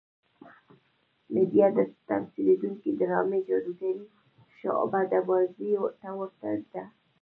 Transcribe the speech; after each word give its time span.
میډیا 1.33 1.67
د 1.77 1.79
تمثیلېدونکې 2.09 2.89
ډرامې 2.99 3.39
جادوګرې 3.47 4.05
شعبده 4.57 5.19
بازۍ 5.27 5.71
ته 6.01 6.09
ورته 6.19 6.49
ده. 6.71 6.83